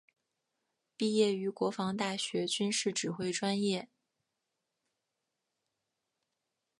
[0.97, 3.87] 毕业于国防大学军事指挥专业。